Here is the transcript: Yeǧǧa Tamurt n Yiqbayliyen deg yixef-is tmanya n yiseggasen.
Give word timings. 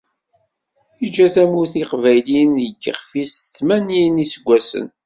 Yeǧǧa 1.01 1.27
Tamurt 1.33 1.73
n 1.75 1.79
Yiqbayliyen 1.79 2.51
deg 2.59 2.63
yixef-is 2.85 3.31
tmanya 3.55 3.99
n 4.09 4.21
yiseggasen. 4.23 4.87